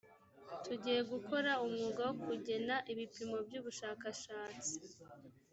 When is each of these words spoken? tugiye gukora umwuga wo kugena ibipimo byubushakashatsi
tugiye 0.63 0.99
gukora 1.11 1.51
umwuga 1.65 2.01
wo 2.09 2.15
kugena 2.25 2.75
ibipimo 2.91 3.37
byubushakashatsi 3.47 4.75